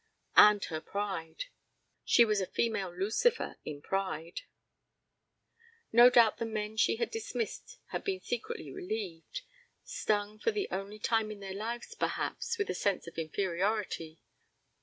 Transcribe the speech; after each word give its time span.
And 0.35 0.65
her 0.65 0.81
pride! 0.81 1.43
She 2.03 2.25
was 2.25 2.41
a 2.41 2.47
female 2.47 2.91
Lucifer 2.91 3.57
in 3.63 3.83
pride. 3.83 4.41
No 5.91 6.09
doubt 6.09 6.39
the 6.39 6.45
men 6.47 6.75
she 6.75 6.95
had 6.95 7.11
dismissed 7.11 7.77
had 7.89 8.03
been 8.03 8.19
secretly 8.19 8.71
relieved; 8.71 9.43
stung 9.83 10.39
for 10.39 10.49
the 10.49 10.67
only 10.71 10.97
time 10.97 11.29
in 11.29 11.39
their 11.39 11.53
lives 11.53 11.93
perhaps, 11.93 12.57
with 12.57 12.67
a 12.71 12.73
sense 12.73 13.05
of 13.05 13.19
inferiority. 13.19 14.19